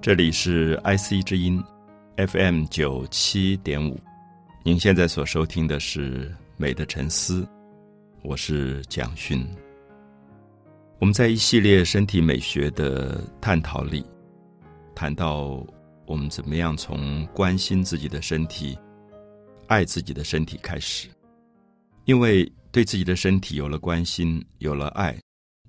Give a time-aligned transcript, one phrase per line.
[0.00, 1.62] 这里是 IC 之音
[2.16, 3.98] FM 九七点五，
[4.62, 7.42] 您现在所收听的是《美的沉思》，
[8.22, 9.44] 我是蒋勋。
[11.00, 14.06] 我们在一系列身体美学的探讨里，
[14.94, 15.66] 谈到
[16.06, 18.78] 我们怎么样从关心自己的身体、
[19.66, 21.08] 爱自己的身体开始，
[22.04, 25.18] 因为对自己的身体有了关心、有了爱，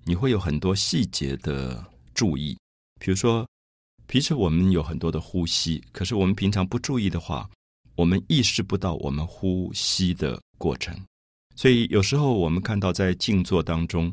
[0.04, 1.84] 你会有很多细节的
[2.14, 2.56] 注意，
[3.00, 3.44] 比如说。
[4.10, 7.48] 平时我们有很多的呼吸，可是我们平常不注意的话，
[7.96, 11.00] 我们意识不到我们呼吸的过程。
[11.56, 14.12] 所以有时候我们看到在静坐当中，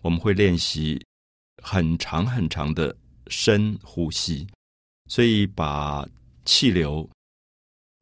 [0.00, 0.98] 我们会练习
[1.62, 4.46] 很长很长的深呼吸，
[5.10, 6.08] 所以把
[6.46, 7.06] 气流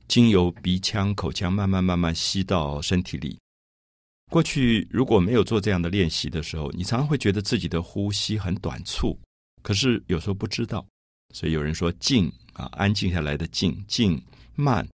[0.06, 3.36] 经由鼻腔、口腔慢慢慢慢吸到身体里。
[4.30, 9.18] 过去如果没有做这样的练习的时候，你常常会觉得自己的呼吸很短促，
[9.60, 10.86] 可是有时候不知道。
[11.32, 14.22] 所以有人说静啊，安静下来的静，静
[14.54, 14.86] 慢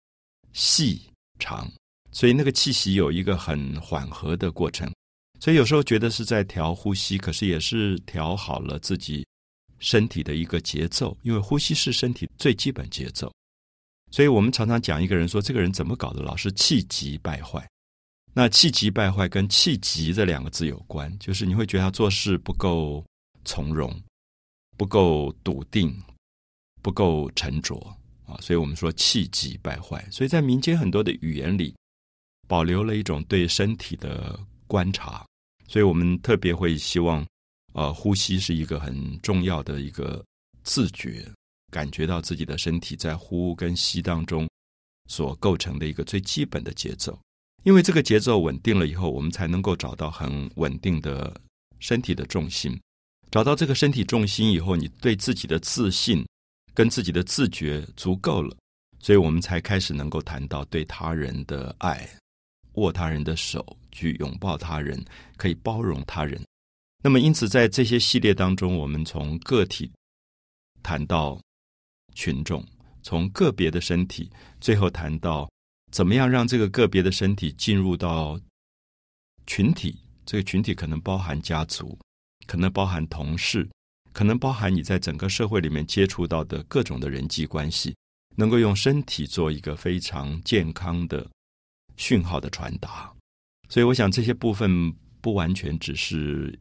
[0.52, 1.02] 细
[1.38, 1.70] 长，
[2.12, 4.90] 所以那个气息有一个很缓和的过程。
[5.40, 9.24] 所以有时候觉得是在调呼吸，可是也是调好了自己
[9.78, 13.32] 身体的一个节奏，因为呼吸是身体最基本节奏。
[14.10, 17.64] 所以我们常常讲一个人说，这个人怎么搞的，老是气急败坏。
[18.34, 23.04] 那气急败坏跟气急这两个字有关，就是你会觉得他做事不够
[23.44, 23.94] 从容，
[24.76, 25.94] 不够笃定。
[26.88, 27.76] 不够沉着
[28.24, 30.02] 啊，所以我们说气急败坏。
[30.10, 31.74] 所以在民间很多的语言里，
[32.48, 35.22] 保留了一种对身体的观察。
[35.66, 37.22] 所以我们特别会希望，
[37.74, 40.24] 呃，呼吸是一个很重要的一个
[40.62, 41.30] 自觉，
[41.70, 44.48] 感觉到自己的身体在呼跟吸当中
[45.10, 47.18] 所构成的一个最基本的节奏。
[47.64, 51.38] 因为这个节奏稳定了以后，我们才能够找到很稳定的
[51.80, 52.80] 身体的重心。
[53.30, 56.24] 找到这个身体重心以后，你对自己的自信。
[56.78, 58.56] 跟自己的自觉足够了，
[59.00, 62.08] 所以我们才开始能够谈到对他人的爱，
[62.74, 65.04] 握他人的手，去拥抱他人，
[65.36, 66.40] 可以包容他人。
[67.02, 69.90] 那么，因此在这些系列当中，我们从个体
[70.80, 71.36] 谈到
[72.14, 72.64] 群众，
[73.02, 74.30] 从个别的身体，
[74.60, 75.50] 最后谈到
[75.90, 78.40] 怎么样让这个个别的身体进入到
[79.48, 79.98] 群体。
[80.24, 81.98] 这个群体可能包含家族，
[82.46, 83.68] 可能包含同事。
[84.18, 87.94] 可能包含你在整个社会里面接触到的各种的人际关系，
[88.34, 91.24] 能够用身体做一个非常健康的
[91.96, 93.08] 讯号的传达。
[93.68, 96.58] 所以，我想这些部分不完全只是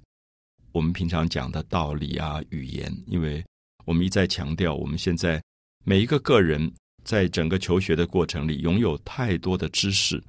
[0.72, 3.44] 我们平常讲的道理啊、语言，因为
[3.86, 5.42] 我们一再强调，我们现在
[5.84, 6.72] 每一个个人
[7.06, 10.24] 在整个求学的过程里拥有太多的知识，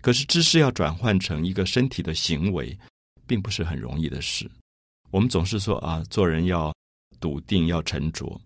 [0.00, 2.78] 可是知识要转换成一个身体的行为，
[3.26, 4.48] 并不是很容易的事。
[5.10, 6.74] 我们总是说啊，做人要
[7.18, 8.40] 笃定，要沉着。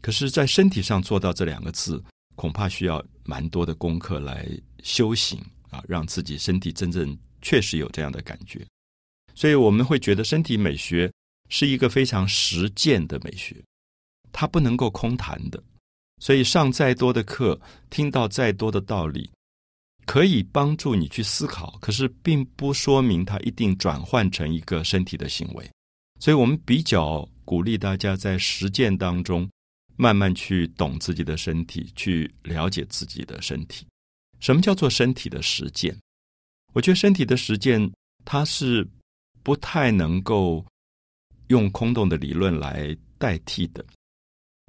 [0.00, 2.02] 可是，在身体上做到这两个字，
[2.34, 4.48] 恐怕需要蛮多的功课来
[4.82, 5.40] 修行
[5.70, 8.66] 啊，让自己身体真正确实有这样的感觉。
[9.34, 11.10] 所以，我们会觉得身体美学
[11.48, 13.56] 是一个非常实践的美学，
[14.32, 15.62] 它不能够空谈的。
[16.20, 17.58] 所以，上再多的课，
[17.88, 19.30] 听到再多的道理，
[20.04, 25.70] 可以帮助你去思考，可是并不说明它一定转换成一个身体的行为。
[26.22, 29.50] 所以我们比较鼓励大家在实践当中，
[29.96, 33.84] 慢慢去懂自己的身体，去了解自己的身体。
[34.38, 35.98] 什么叫做身体的实践？
[36.74, 37.92] 我觉得身体的实践，
[38.24, 38.88] 它是
[39.42, 40.64] 不太能够
[41.48, 43.84] 用空洞的理论来代替的。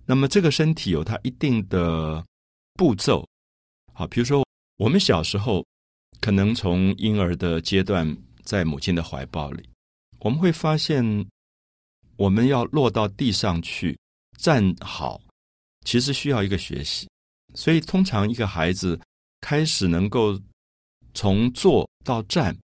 [0.08, 2.26] 那么这个身体有它一定的
[2.74, 3.24] 步骤，
[3.94, 4.44] 好，比如说
[4.78, 5.64] 我们小时候
[6.20, 9.64] 可能从婴儿的阶段，在母亲的怀抱里，
[10.18, 11.24] 我们会发现。
[12.24, 14.00] 我们要落到地上去
[14.38, 15.20] 站好，
[15.84, 17.06] 其实需要一个学习。
[17.54, 18.98] 所以，通常一个孩子
[19.42, 20.40] 开始能够
[21.14, 22.58] 从坐到站，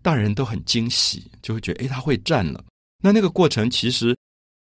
[0.00, 2.64] 大人都很惊喜，就会觉得：哎，他会站了。
[3.04, 4.16] 那那个过程，其实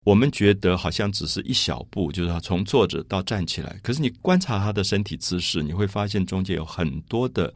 [0.05, 3.79] 我们觉得好像只是一小步，就是从坐着到站起来。
[3.85, 7.55] 可是你观察他的身体姿势，你会发现中间有很多的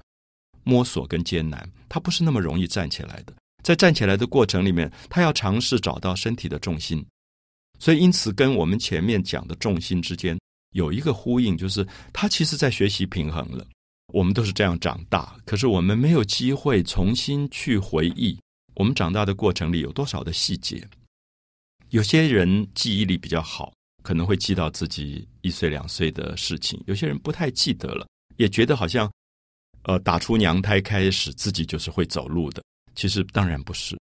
[0.63, 3.35] 摸索跟艰难，他不是那么容易站起来的。
[3.62, 7.05] 在站起来的过程里面，他要尝试找到身体的重心，
[7.78, 10.38] 所以因此跟我们前面讲的重心之间
[10.72, 13.66] 有一个呼应，就是他其实在学习平衡了。
[14.14, 18.38] 我们都是这样长大，可是我们没有机会重新去回忆
[18.75, 20.82] 我们长大的过程里有多少的细节。
[21.90, 23.70] 有些人记忆力比较好，
[24.02, 28.06] 可能会记到自己一岁两岁的事情；有些人不太记得了，
[28.38, 29.12] 也觉得好像
[29.82, 32.62] 呃打出娘胎开始自己就是会走路的。
[32.99, 33.97] 其实当然不是，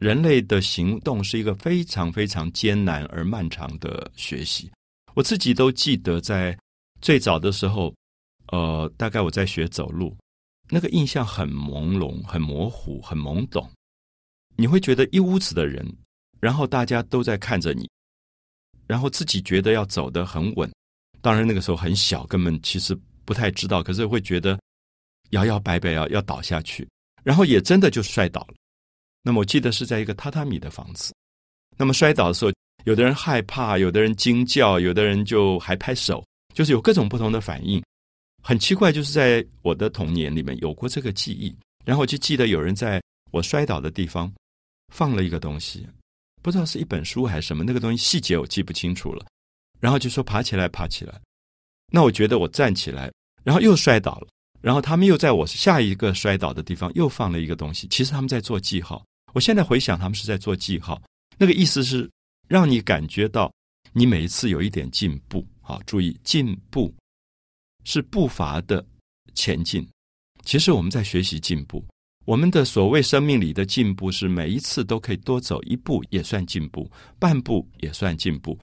[0.00, 4.68] 人类的行动是一个非常非常艰难而漫长的学习。
[5.14, 6.58] 我自己都记得，在
[7.00, 7.94] 最早的时候，
[8.48, 10.12] 呃，大概我在学走路，
[10.68, 13.70] 那个印象很朦胧、很模糊、很懵懂。
[14.56, 15.86] 你会觉得一屋子的人，
[16.40, 17.88] 然后大家都在看着你，
[18.88, 20.68] 然后自己觉得要走得很稳。
[21.22, 22.92] 当然那个时候很小，根本其实
[23.24, 24.58] 不太知道，可是会觉得
[25.30, 26.88] 摇摇摆摆要要倒下去，
[27.26, 28.54] 然后也真的就摔倒了。
[29.20, 31.12] 那么我记得是在一个榻榻米的房子，
[31.76, 32.52] 那么摔倒的时候，
[32.84, 36.24] 有的人害怕，有的人惊叫，有的人就还拍手，
[36.54, 37.82] 就是有各种不同的反应。
[38.44, 41.52] 很奇怪，就是在我的童年里面有过这个记忆，
[41.84, 43.02] 然后我就记得有人在
[43.32, 44.32] 我摔倒的地方
[44.94, 45.84] 放了一个东西，
[46.42, 49.26] 不知道是一本书还是什么，那个东西细节我记不清楚了。
[49.80, 51.20] 然后就说爬起来，爬起来。
[51.90, 53.12] 那我觉得我站起来，
[53.42, 54.28] 然后又摔倒了，
[54.66, 57.86] 然后他们又在我下一个摔倒的地方又放了一个东西。
[57.86, 59.00] 其实他们在做记号。
[59.32, 61.00] 我现在回想，他们是在做记号，
[61.38, 62.10] 那个意思是
[62.48, 63.48] 让你感觉到
[63.92, 65.46] 你每一次有一点进步。
[65.60, 66.92] 好，注意进步
[67.84, 68.84] 是步伐的
[69.34, 69.88] 前进。
[70.42, 71.84] 其实我们在学习进步，
[72.24, 76.90] 我们的所谓生命里的进步是每一次都可以多走一步也算进步，
[77.20, 78.58] 半步也算进步。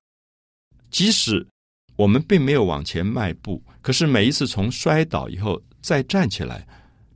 [0.91, 1.47] 即使
[1.95, 6.65] 我们并没有往前迈步，可是每一次从摔倒以后再站起来，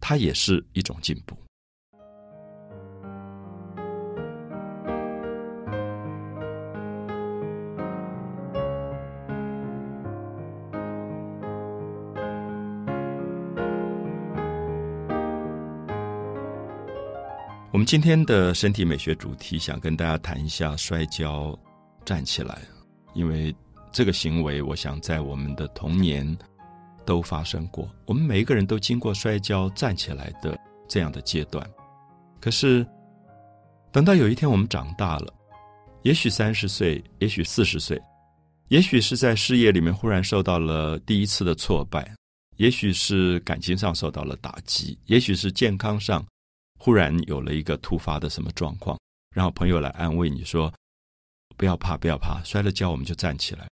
[0.02, 1.38] 它也是一种进步。
[17.72, 21.58] 我们今天的身体美学主题，想跟大家谈一下摔跤
[22.04, 22.60] 站起来，
[23.14, 23.56] 因为
[23.94, 26.38] 这个行为，我想在我们的童年
[27.08, 27.90] 都发生过。
[28.06, 31.68] 我们每一个人都经过摔跤站起来的这样的阶段。
[32.42, 32.86] 可是，
[33.94, 35.34] 等到有一天我们长大了，
[36.04, 38.00] 也许三十岁，也许四十岁，
[38.68, 42.14] 也许是在事业里面忽然受到了第一次的挫败，
[42.58, 46.24] 也许是感情上受到了打击，也许是健康上。
[46.80, 49.00] 忽然有了一个突发的什么状况，
[49.34, 50.72] 然后朋友来安慰你说
[51.58, 53.68] ：“不要怕，不要怕，摔了跤我们就站起来。”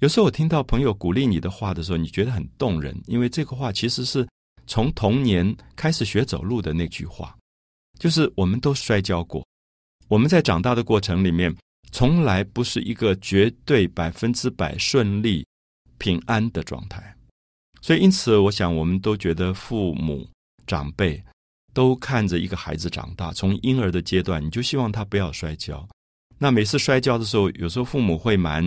[0.00, 4.26] 有时候我听到朋友鼓励你的话的时候，你觉得很动人，因为这个话其实是
[4.66, 7.34] 从童年开始学走路的那句话，
[7.98, 9.46] 就是我们都摔跤过，
[10.08, 11.54] 我们在长大的过程里面，
[11.92, 15.46] 从来不是一个绝对百分之百顺利、
[15.98, 17.16] 平安的状态。
[17.80, 20.28] 所以，因此，我想我们都觉得父母
[20.66, 21.22] 长辈。
[21.72, 25.84] 都看着一个孩子长大，从婴儿的阶段，你就希望他不要摔跤。
[26.38, 28.62] 那每次摔跤的时候，有时候父母会蛮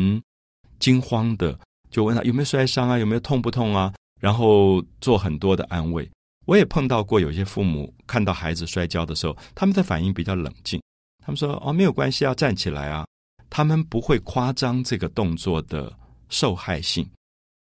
[0.80, 1.58] 惊慌的，
[1.90, 6.10] 就问他有没有摔伤啊，有没有痛不痛啊，然后做很多的安慰。
[6.46, 10.82] 我也碰到过有些父母看到孩子摔跤的时候，他们的反应比较冷静，
[11.26, 13.06] 他们说：“哦，没有关系，要站起来啊。”
[13.50, 15.92] 他们不会夸张这个动作的
[16.30, 17.10] 受害性，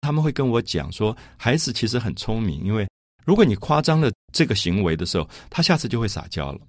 [0.01, 2.87] 他们会跟我讲说，孩子其实很聪明，因为。
[3.27, 6.61] 如果你夸张了这个行为的时候，他下次就会撒娇了，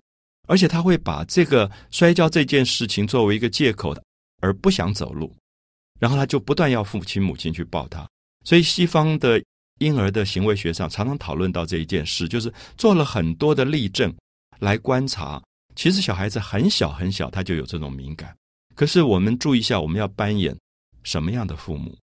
[0.49, 4.03] 而且他会把这个摔跤这件事情作为一个借口的，
[4.41, 5.33] 而不想走路，
[6.01, 8.05] 然后他就不断要父亲母亲去抱他。
[8.43, 9.39] 所以西方的
[9.79, 14.11] 婴儿的行为学上常常讨论到这一件事，就是做了很多的例证
[14.57, 15.39] 来观察，
[15.75, 18.35] 其实小孩子很小很小他就有这种敏感，
[18.75, 20.57] 可是我们注意一下，我们要扮演
[21.03, 21.95] 什么样的父母？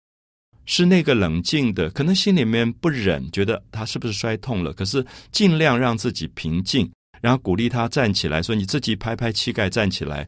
[0.69, 10.27] 是那个冷静的，可能心里面不忍，觉得他是不是摔痛了，可是尽量让自己平静，然后鼓励他站起来，说你自己拍拍膝盖站起来，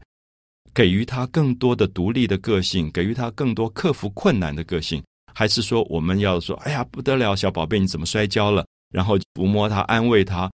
[0.74, 5.02] 给予他更多的独立的个性，给予他更多克服困难的个性，
[5.34, 8.66] 还是说我们要说，哎呀不得了，小宝贝你怎么摔跤了？
[8.92, 10.50] 然后抚摸他，安慰他，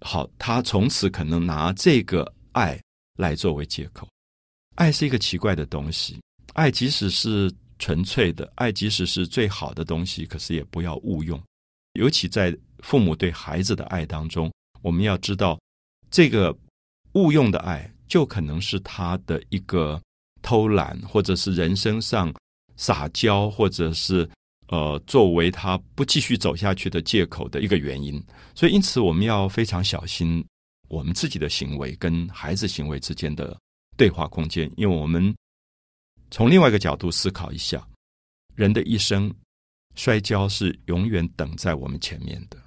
[0.00, 2.80] 好，他从此可能拿这个爱
[3.16, 4.08] 来作为借口。
[4.76, 6.20] 爱是一个奇怪的东西，
[6.54, 7.52] 爱即使是。
[7.80, 11.40] 纯粹的爱，即使是最好的东西，可是也不要误用。
[11.92, 14.52] 尤其在父母对孩子的爱当中，
[14.82, 15.56] 我们要知道，
[16.10, 16.52] 这个
[17.12, 20.00] 误用的爱，就可能是他的一个
[20.42, 22.34] 偷懒，或者是人生上
[22.76, 24.28] 撒娇，或者是
[24.68, 28.22] 呃作为他不继续走下去的借口的一个原因。
[28.54, 30.44] 所以，因此我们要非常小心
[30.88, 33.56] 我们自己的行为跟孩子行为之间的
[33.96, 35.34] 对话空间，因为我们。
[36.30, 37.82] 从另外一个角度思考一下，
[38.54, 39.34] 人的一生
[39.94, 42.58] 摔跤是永远等在我们前面的。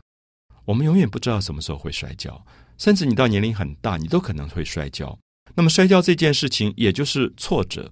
[0.65, 2.43] 我们永远不知道什么时候会摔跤，
[2.79, 5.15] 甚至你到年龄很大，你都可能会摔跤。
[5.55, 7.91] 那么摔跤这件事情，也就是挫折。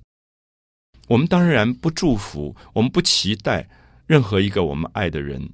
[1.08, 3.68] 我们当然不祝福，我们不期待
[4.08, 5.50] 任何一个我们爱的人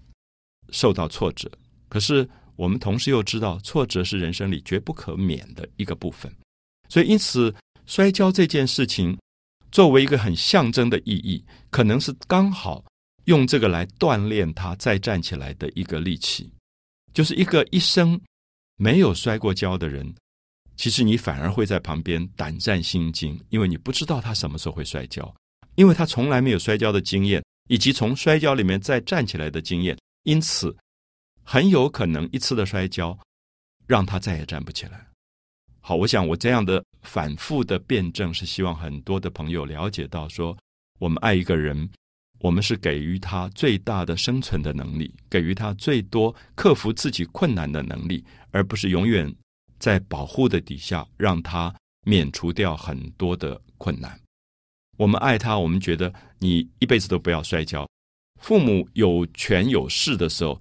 [0.71, 1.49] 受到挫折。
[1.87, 6.31] 可是我们同时又知道，挫折是人生里绝不可免的一个部分。
[6.89, 7.53] 所以，因此
[7.85, 9.17] 摔跤这件事情。
[9.71, 12.81] 作为一个很象征的意义，可能是刚好
[13.25, 16.49] 用这个来锻炼他再站起来的一个利器。
[17.13, 18.17] 就是一个一生
[18.77, 20.15] 没有摔过跤的人，
[20.75, 25.33] 其实你反而会在旁边胆战心惊，因为你不知道他什么时候会摔跤，
[25.75, 30.75] 因为他从来没有摔跤的经验，以及从摔跤里面再站起来的经验，因此
[31.43, 33.17] 很有可能一次的摔跤
[33.87, 35.07] 让他再也站不起来。
[35.81, 40.57] 好，我想我这样的反复的辩证，是希望很多的朋友了解到，说
[40.99, 41.89] 我们爱一个人。
[42.39, 49.33] 我们是给予他最大的生存的能力，给予他最多克服自己困难的能力，而不是永远
[49.79, 51.73] 在保护的底下让他
[52.05, 54.19] 免除掉很多的困难。
[54.97, 57.87] 我们爱他，我们觉得你一辈子都不要摔跤。
[58.41, 60.59] 父母有权有势的时候，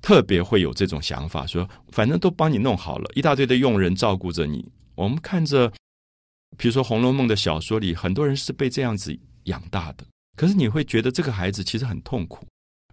[0.00, 4.70] 特别会有这种想法，说反正都帮你弄好了，一大堆的佣人照顾着你。
[4.94, 5.72] 我们看着，
[6.56, 10.04] 比如说《红楼梦》的小说里，很多人是被这样子养大的。
[10.36, 12.46] 可是你会觉得这个孩子其实很痛苦，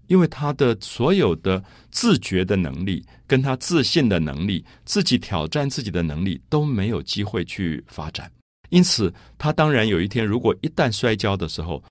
[0.10, 8.30] 因为他的所有的自觉的能力、跟他自信的能力、自己挑战自己的能力都没有机会去发展。
[8.70, 11.84] 因此，他当然有一天如果一旦摔跤的时候，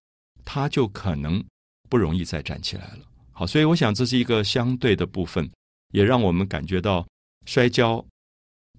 [0.44, 1.42] 他就可能
[1.88, 2.98] 不容易再站起来了。
[3.32, 5.48] 好，所以我想这是一个相对的部分，
[5.92, 7.06] 也让我们感觉到
[7.46, 8.04] 摔跤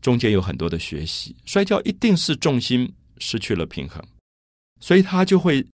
[0.02, 1.34] 中间有很多的学习。
[1.46, 4.04] 摔跤一定是重心失去了平衡，
[4.82, 5.66] 所以他就会。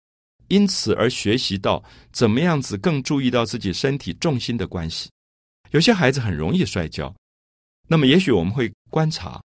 [0.49, 1.83] 因此而学习到
[2.13, 5.09] 怎么样子更注意到自己身体重心的关系。
[5.71, 7.13] 有些孩子很容易摔跤，
[7.89, 9.43] 那么也许我们会观察，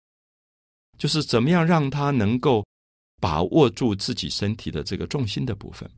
[0.98, 2.64] 就是怎么样让他能够
[3.20, 5.90] 把握住自己身体的这个重心的部分。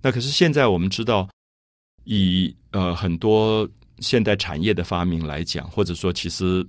[0.00, 1.28] 那可是现在我们知道，
[2.04, 3.68] 以呃很多
[4.00, 6.66] 现代产业的发明来讲，或者说其实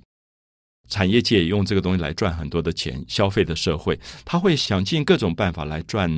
[0.88, 6.08] 产业界也用这个东西来赚很多的钱，消费的社会，他会想尽各种办法来赚。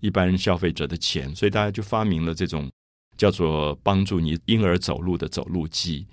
[0.00, 2.70] 一般消费者的钱，所以大家就发明了这种
[3.16, 6.06] 叫做帮助你婴儿走路的走路机。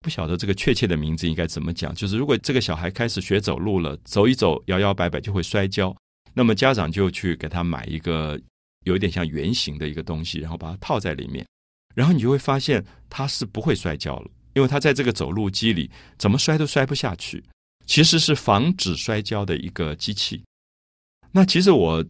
[0.00, 5.94] 不晓得这个确切的名字应该怎么讲，就是如果这个小孩开始学走路了，走一走摇摇摆摆就会摔跤，
[6.32, 8.40] 那么家长就去给他买一个
[8.84, 11.44] 有点像圆形的一个东西，然后把它套在里面，
[11.94, 17.42] 然后你就会发现他是不会摔跤了，因为他在这个走路机里怎么摔都摔不下去，
[17.86, 20.42] 其实是防止摔跤的一个机器。
[21.32, 22.04] 那其实我。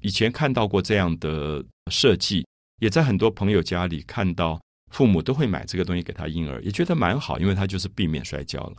[0.00, 2.46] 以前看到过这样的设计，
[2.80, 4.60] 也在很多朋友家里看到，
[4.92, 8.76] 父母都会买这个东西给他婴儿，也觉得蛮好，因为他就是避免摔跤了。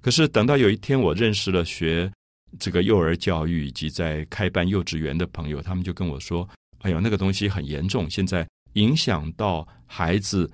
[0.00, 2.10] 可是等到有一天，我认识了学
[2.58, 6.48] 这个幼儿教育以及在开办幼稚园的朋友，他们就跟我说
[6.82, 10.50] ：“哎呦，那个东西很严重，现在影响到孩子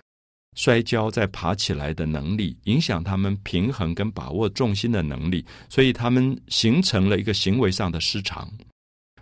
[0.56, 8.50] 摔跤再爬起来的能力，影响他们平衡跟把握重心的能力，所以他们形成了一个行为上的失常。”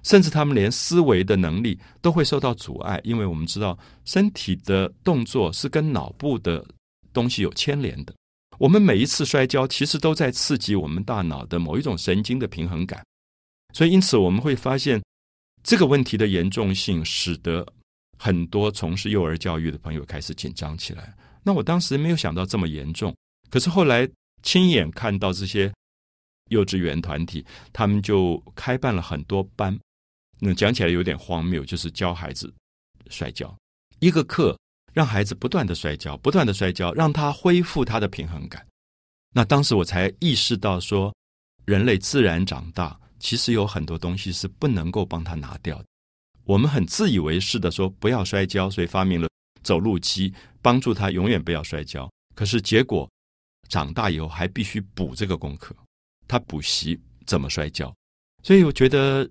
[0.03, 6.65] 甚至他们连思维的能力都会受到阻碍，因为我们知道身体的动作是跟脑部的
[7.13, 8.15] 东西有牵连的。
[8.59, 13.05] 我们每一次摔跤，其实都在刺激我们大脑的某一种神经的平衡感。
[13.75, 15.03] 所以，因此我们会发现
[15.63, 17.67] 这个问题的严重性，使得
[18.19, 21.15] 很多从事幼儿教育的朋友开始紧张起来。
[21.43, 23.15] 那我当时没有想到这么严重，
[23.51, 24.09] 可是后来
[24.43, 25.73] 亲眼看到这些
[26.51, 29.77] 幼稚园团体，他们就开办了很多班。
[30.45, 32.53] 那讲起来有点荒谬，就是教孩子
[33.11, 33.57] 摔跤，
[34.01, 34.59] 一个课
[34.93, 38.67] 让孩子不断的摔跤，不断的摔跤，让他恢复他的平衡感。
[39.33, 41.15] 那当时我才意识到，说
[41.65, 45.85] 人类自然长大，其实有很多东西是不能够帮他拿掉的。
[46.43, 49.29] 我们很自以为是的说不要摔跤，所以发明了
[49.63, 52.11] 走路机，帮助他永远不要摔跤。
[52.35, 53.09] 可是结果
[53.69, 55.73] 长大以后还必须补这个功课，
[56.27, 57.95] 他补习怎么摔跤。
[58.43, 59.31] 所以我觉得。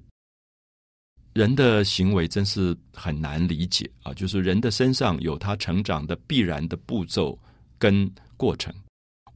[1.34, 4.14] 人的行为真是很难理解啊！
[4.14, 7.40] 就是人的身上有他成长的必然的步骤
[7.78, 8.74] 跟过程，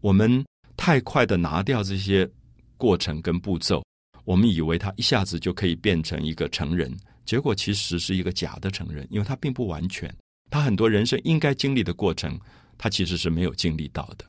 [0.02, 0.44] 我们
[0.76, 2.30] 太快的拿掉这些
[2.76, 3.82] 过程跟步骤，
[4.26, 6.94] 我们以为他一下子就可以变成一个成人，
[7.26, 10.14] 结果其实是一个假的成人，因为他并不完全，
[10.50, 12.38] 他很多人生应该经历的过程，
[12.78, 14.26] 他其实是没有经历到的。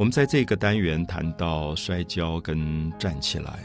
[0.00, 3.60] 我们在这个单元谈到摔跤跟站起来，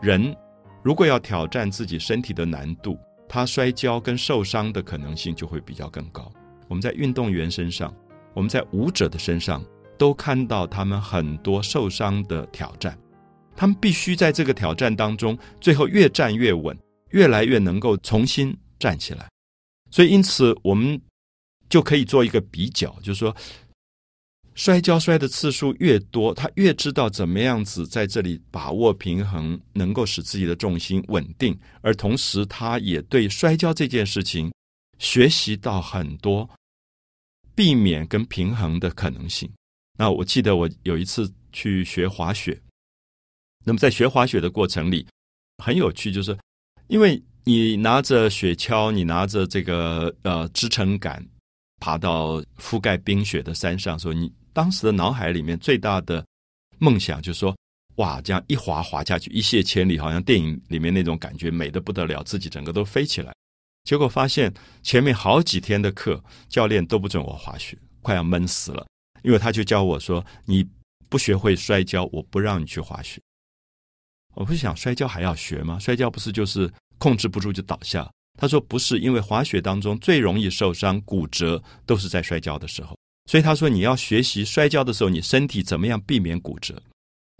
[0.00, 0.34] 人
[0.82, 2.98] 如果要挑战自己身体的难度，
[3.28, 6.32] 他摔跤跟受伤的可能性就会比较更高。
[6.66, 7.94] 我们在运动员身上，
[8.32, 9.62] 我们在舞者的身上，
[9.98, 12.98] 都看到他们很多受伤的挑战。
[13.54, 16.74] 他们必须在这个挑战当中，最后越站越稳，
[17.10, 19.28] 越来越能够重新站起来。
[19.90, 20.98] 所以，因此我们
[21.68, 23.36] 就可以做一个比较，就是说，
[24.60, 34.52] 摔跤摔的次数越多，他越知道怎么样子在这里把握平衡，能够使自己的重心稳定，而同时他也对摔跤这件事情
[34.98, 36.46] 学习到很多
[37.54, 39.50] 避免跟平衡的可能性。
[39.98, 42.60] 那我记得我有一次去学滑雪，
[43.64, 45.06] 那么在学滑雪的过程里
[45.64, 46.36] 很有趣，就是
[46.88, 47.22] 因为。
[47.44, 51.26] 你拿着雪橇，你拿着这个呃支撑杆，
[51.80, 56.24] 爬到覆盖冰雪的山上，说你当时的脑海里面最大的
[56.78, 57.56] 梦想就是说，
[57.96, 63.34] 哇，这样一滑滑下去，一泻千里，好像电影里面那种感觉，美的不得了，自己整个都飞起来。
[63.84, 64.52] 结果发现
[64.82, 68.86] 前面好几天的课，教练都不准我滑雪，快要闷死了，
[69.22, 70.66] 因为他就教我说，你
[71.08, 73.20] 不学会摔跤，我不让你去滑雪。
[74.34, 75.78] 我不是想摔跤还要学吗？
[75.78, 76.70] 摔跤不是就是。
[77.00, 78.06] 控制不住就倒下。
[78.38, 82.94] 他说：“不是，因为滑雪当中最容易受伤、骨折都是在摔跤的时候。
[83.30, 86.82] 所以他说你要学习摔跤的时候，你身体怎么样避免骨折。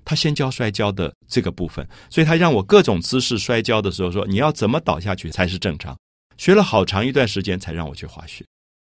[0.05, 5.99] 他先教摔跤的这个部分，所以他让我各种姿势摔跤的时候说你要怎么倒下去才是正常。
[6.39, 8.45] 学了好长一段时间才让我去滑雪。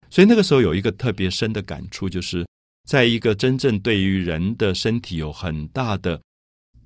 [0.10, 2.48] 所以那个时候有一个特别深的感触，就是
[2.88, 6.18] 在一个真正对于人的身体有很大的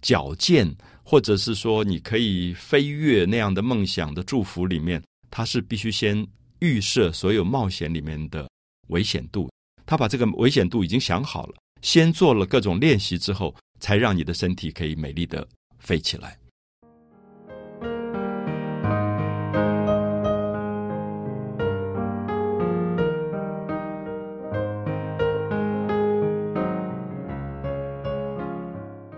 [0.02, 0.76] 矫健。”
[1.10, 6.28] 或者是说，你可以飞跃那样的梦想的祝福里面，他是必须先
[6.60, 8.50] 预设所有冒险里面的
[8.88, 9.50] 危险度。
[9.88, 15.48] 他把这个危险度已经想好了，先做了各种练习之后，才让你的身体可以美丽的
[15.80, 16.38] 飞起来。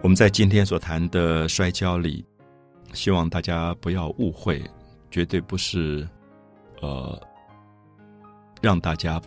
[0.03, 2.23] 我们在今天所谈的摔跤里，
[2.93, 4.63] 希望大家不要误会，
[5.10, 6.08] 绝对不是，
[6.82, 7.19] 呃，
[8.62, 9.19] 让大家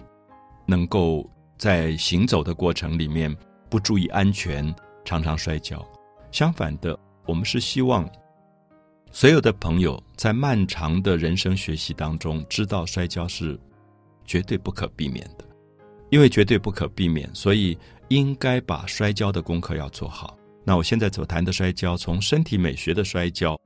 [0.66, 3.35] 能够在行走的过程里面
[3.68, 5.87] 不注意安全，常常摔跤。
[6.31, 8.09] 相反的，我们是希望
[9.11, 13.59] 所有的朋友在漫长的人生学习当中，知道摔跤是
[14.25, 15.44] 绝对不可避免的，
[16.11, 17.77] 因为绝对不可避免，所以
[18.09, 20.38] 应该把摔跤的功课要做好。
[20.64, 23.59] 那我现在所谈的摔跤，从身体美学的摔跤，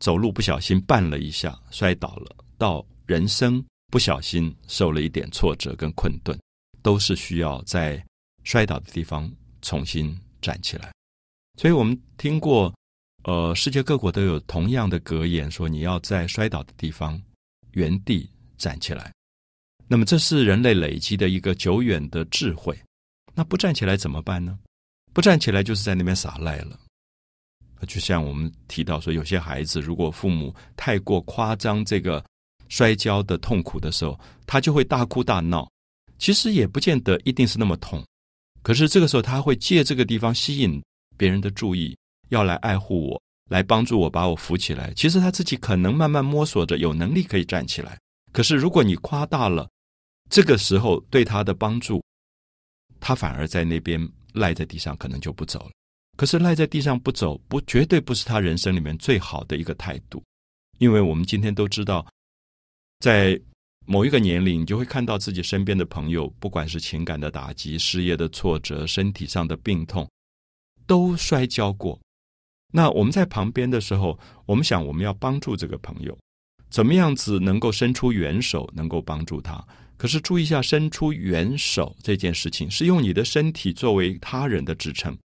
[0.00, 6.38] 走路不小心绊了一下摔倒了，到人生不小心受了一点挫折跟困顿，
[6.80, 8.02] 都是需要在
[8.44, 10.92] 摔倒的地方重新站起来。
[11.58, 12.72] 所以我们听过，
[13.24, 17.20] 呃，世界各国都有同样的格言，说你要在摔倒的地方
[17.72, 19.12] 原地站起来。
[19.88, 22.78] 那么这是人类累积的一个久远的智慧。
[23.34, 24.58] 那不站起来怎么办呢？
[25.12, 26.78] 不站起来就是在那边撒赖了，
[27.86, 32.24] 就像我们提到说，有些孩子如果父母太过夸张这个
[32.70, 35.70] 摔跤的痛苦的时候，他就会大哭大闹。
[36.18, 38.02] 其实也不见得一定是那么痛，
[38.62, 40.82] 可是这个时候他会借这个地方吸引
[41.18, 41.94] 别人的注意，
[42.30, 44.90] 要来爱护我，来帮助我把我扶起来。
[44.94, 47.98] 其实他自己可能慢慢摸索着有能力可以站起来，
[48.32, 49.68] 可是如果你夸大了
[50.30, 52.02] 这个时候对他的帮助，
[52.98, 54.10] 他反而在那边。
[54.32, 55.72] 赖在地上可能就不走了，
[56.16, 60.22] 可是赖在地上不走，不绝对不是他人生里面最好的一个态度，
[60.78, 62.06] 因为我们今天都知道，
[63.00, 63.40] 在
[63.86, 70.08] 某一个年龄，你就会看到自己身边的朋友，不管是情感的打击、事业的挫折、身体上的病痛，
[70.86, 71.98] 都摔跤过。
[72.72, 76.16] 那我们在旁边的时候，我们想我们要帮助这个朋友，
[76.68, 79.66] 怎么样子能够伸出援手，能够帮助他。
[79.96, 85.18] 可是注意一下，伸出援手这件事情是用你的身体作为他人的支撑，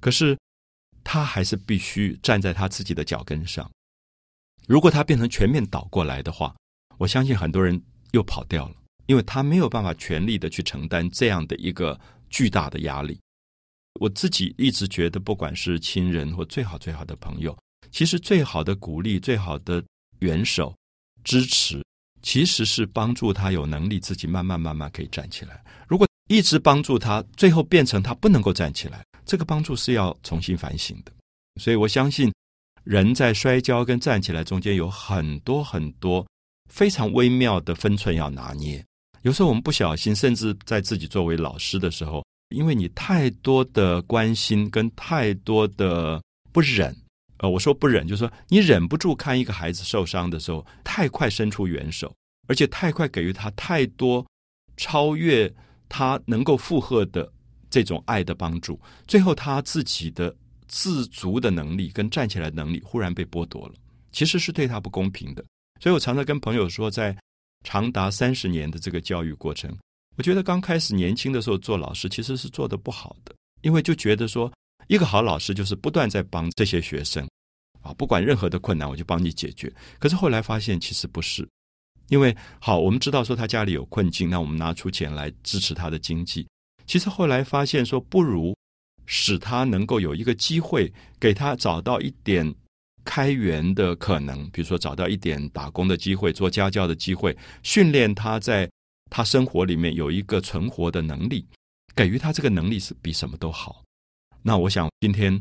[0.00, 0.36] 可是
[1.04, 3.70] 他还是必须站在他自己的脚跟上。
[4.66, 6.54] 如果他变成全面倒过来的话，
[7.02, 11.98] 我相信很多人又跑掉了，因为他没有办法全力的去承担这样的一个
[12.30, 13.18] 巨大的压力。
[13.98, 17.58] 我自己一直觉得，不管是亲人或最好最好的朋友，
[17.90, 19.82] 其实最好的鼓励、最好的
[20.20, 20.72] 援手、
[21.24, 21.82] 支持。
[22.22, 25.60] 其实是帮助他有能力自己慢慢慢慢可以站起来。
[25.88, 31.12] 如果一直帮助他，最后变成他不能够站起来，这个帮助是要重新反省的。
[31.60, 32.32] 所以我相信，
[32.84, 36.24] 人在摔跤跟站起来中间有很多很多
[36.72, 38.82] 非常微妙的分寸要拿捏。
[39.20, 46.96] 有时候我们不小心，甚至在自己作为老师的时候，因为你太多的关心跟太多的不忍。
[47.36, 52.10] 呃，我说不忍，就是说你忍不住看一个孩子受伤的时候，太快伸出援手，
[52.48, 54.24] 而且太快给予他太多
[54.78, 55.52] 超越
[55.90, 57.30] 他能够负荷的
[57.68, 60.34] 这种爱的帮助，最后他自己的
[60.68, 63.74] 自足的能力跟站起来能力忽然被剥夺了。
[64.10, 65.44] 其实是对他不公平的。
[65.82, 67.16] 所以我常常跟朋友说，在
[67.64, 69.76] 长达三十年的这个教育过程，
[70.16, 74.48] 我觉得刚开始年轻的时候做老师其实是做的不好的，因为就觉得说，
[74.86, 77.28] 一个好老师就是不断在帮这些学生，
[77.80, 79.72] 啊，不管任何的困难我就帮你解决。
[79.98, 81.44] 可是后来发现其实不是，
[82.10, 86.46] 因为好，我们知道说他家里有困境，那我们拿出钱来支持他的经济。
[86.86, 88.56] 其实后来发现说，不如
[89.04, 92.54] 使他能够有一个机会，给他找到一点。
[93.04, 98.68] 开源的可能，比如说找到一点打工的机会、做家教的机会，训练他在
[99.10, 101.46] 他生活里面有一个存活的能力，
[101.94, 103.82] 给予他这个能力是比什么都好。
[104.42, 105.40] 那我想今天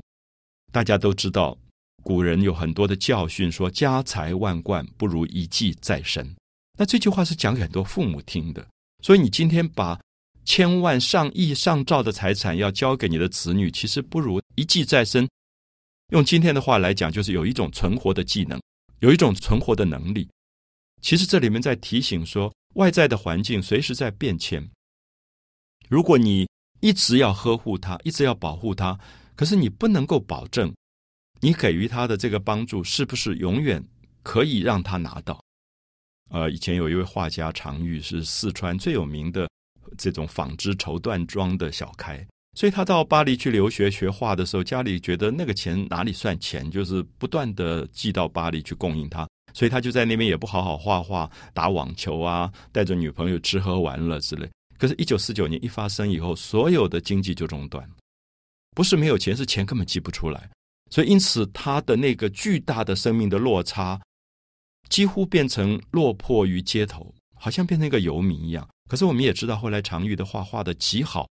[0.71, 1.57] 大家都知道，
[2.03, 6.35] 古人有很多的教训，说家财万贯不如一技在身。
[6.77, 8.65] 那这句话是讲给很多父母听的。
[9.03, 9.99] 所以你今天把
[10.45, 15.27] 千万、上亿、上兆的财产要交给你的子女，其实不如一技在身。
[16.11, 18.61] 用今天的话来讲，就是有一种存活的技能，
[18.99, 20.29] 有一种存活的能力。
[21.01, 24.69] 其实这里面在提醒说，外在的环境随时在变迁。
[25.87, 26.47] 如果你
[26.81, 28.99] 一直要呵护他，一直要保护他，
[29.35, 30.73] 可是你不能够保证
[31.39, 33.81] 你给予他的这个帮助是不是永远
[34.21, 35.41] 可以让他拿到。
[36.29, 39.49] 呃，以前有一位画家常玉，是四川最有名的
[39.97, 42.27] 这种纺织绸缎庄的小开。
[42.53, 54.49] 所以他到巴黎去留学学画的时候，家里觉得那个钱哪里算钱，就是不断的寄到巴黎去供应他，所以他就在那边也不好好画画、打网球啊，带着女朋友吃喝玩乐之类。
[54.77, 57.89] 可是，一九四九年一发生以后，所有的经济就中断，
[58.75, 60.49] 不是没有钱，是钱根本寄不出来。
[60.89, 64.01] 所以，因此他的那个巨大的生命的落差，
[64.89, 68.67] 几乎变成落魄于街头，好像变成一个游民一样。
[68.89, 71.29] 可是，我们也知道，后来常玉的画画的极好。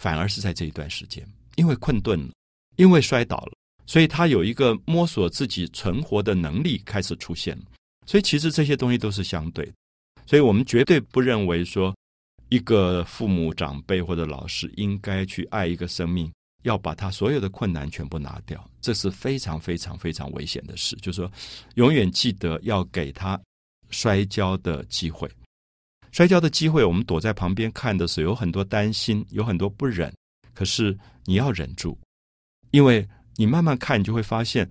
[0.00, 1.22] 反而是在这一段时间，
[1.56, 2.30] 因为困顿了，
[2.76, 3.52] 因为摔倒了，
[3.84, 7.64] 所以他有一个摸索自己存活的能力开始出现了。
[8.06, 9.70] 所以其实这些东西都是相对，
[10.24, 11.94] 所以我们绝对不认为说
[12.48, 16.32] 一个父母长辈或者老师应该去爱一个生命，
[16.62, 20.96] 要把他所有的困难全部拿掉，这是非常非常非常危险的事。
[20.96, 21.30] 就是说，
[21.74, 23.38] 永远记得要给他
[23.90, 25.30] 摔跤的机会。
[26.12, 30.12] 摔跤的机会，我们躲在旁边看的时候，有很多担心，有很多不忍。
[30.52, 31.98] 可是你要忍住，
[32.72, 34.68] 因为你慢慢看，你就会发现，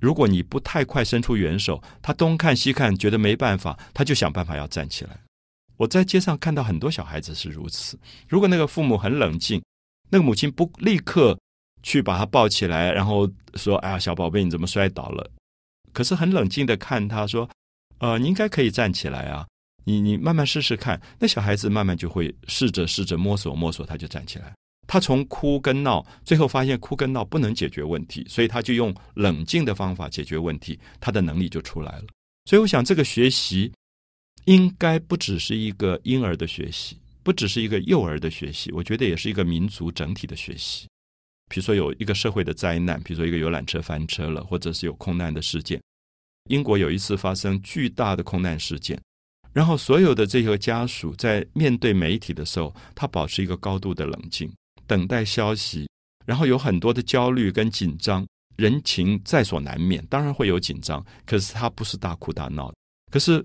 [0.00, 5.20] 如果你不太快伸出援手，他东看西看，觉得没办法，他就想办法要站起来。
[5.76, 7.98] 我在街上看到很多小孩子是如此。
[8.26, 9.62] 如果那个父母很冷静，
[10.10, 11.38] 那个母亲不立刻
[11.82, 15.30] 去把他抱起来，然后说：“哎呀，小宝贝，你怎么摔倒了？”
[15.92, 17.48] 可是很冷静的看他说
[18.00, 19.46] ：“呃，你应该可以站起来啊。”
[19.88, 24.52] 你你慢慢试试看，那小孩子慢慢就会试着试着摸索摸索，他就站起来。
[24.88, 32.04] 他从哭跟闹，最后发现哭跟闹不能解决问题，所以他就用冷静的方法解决问题，他的能力就出来了。
[32.46, 33.72] 所以我想，这个学习
[34.46, 40.88] 应该不只是一个婴儿的学习，不只是一个幼儿的学习，我觉得也是一个民族整体的学习。
[41.48, 45.80] 比如说有一个社会的灾难，比如说一个游览车翻车了，或者是有空难的事件。
[46.48, 49.00] 英国有一次发生巨大的空难事件。
[49.56, 54.52] 然后，所有的这个家属在面对媒体的时候，他保持一个高度的冷静，
[54.86, 55.88] 等待消息。
[56.26, 58.26] 然后有很多的焦虑跟紧张，
[58.58, 61.02] 人情在所难免，当然会有紧张。
[61.24, 62.70] 可是他不是大哭大闹。
[63.10, 63.42] 可是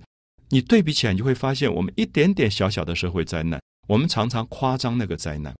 [0.49, 5.55] 你对比起来，你就会发现，我们一点点小小的社会灾难，我们常常夸张那个灾难，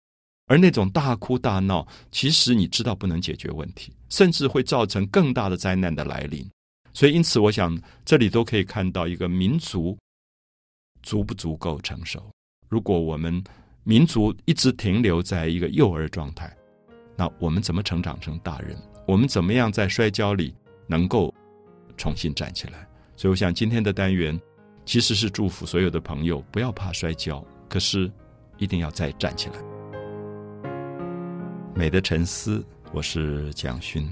[0.47, 6.45] 而那种大哭大闹，其实你知道不能解决问题，甚至会造成更大的灾难的来临。
[6.93, 9.97] 所以，因此，我想这里都可以看到一个民族。
[11.03, 12.21] 足不足够成熟？
[12.69, 13.43] 如果我们
[13.83, 16.55] 民族一直停留在一个幼儿状态，
[17.15, 18.77] 那我们怎么成长成大人？
[19.07, 20.55] 我们怎么样在摔跤里
[20.87, 21.33] 能够
[21.97, 22.87] 重新站起来？
[23.15, 24.39] 所以，我想今天的单元
[24.85, 28.11] 其实是祝福所有的朋友不要怕摔跤，可是
[28.57, 29.55] 一定要再站起来。
[31.75, 34.07] 美的沉思，我是蒋勋。